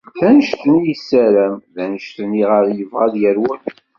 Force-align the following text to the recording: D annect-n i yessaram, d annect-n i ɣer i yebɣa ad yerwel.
D 0.17 0.21
annect-n 0.27 0.69
i 0.79 0.79
yessaram, 0.87 1.55
d 1.75 1.77
annect-n 1.83 2.31
i 2.41 2.43
ɣer 2.49 2.63
i 2.67 2.73
yebɣa 2.79 3.01
ad 3.07 3.13
yerwel. 3.21 3.59